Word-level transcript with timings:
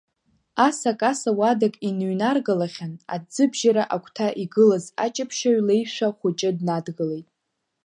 Асакаса 0.67 1.31
уадак 1.39 1.75
иныҩнаргалахьан, 1.87 2.93
аҭӡыбжьара 3.13 3.83
агәҭа 3.95 4.27
игылаз 4.43 4.85
аҷаԥшьаҩ 5.05 5.59
леишәа 5.67 6.07
хәыҷы 6.17 6.49
днадгылеит. 6.57 7.27